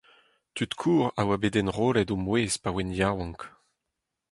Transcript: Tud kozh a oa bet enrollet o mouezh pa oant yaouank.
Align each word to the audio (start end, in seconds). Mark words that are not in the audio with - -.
Tud 0.55 0.71
kozh 0.81 1.11
a 1.19 1.21
oa 1.27 1.35
bet 1.41 1.55
enrollet 1.59 2.13
o 2.13 2.15
mouezh 2.25 2.59
pa 2.61 2.69
oant 2.73 2.95
yaouank. 2.99 3.41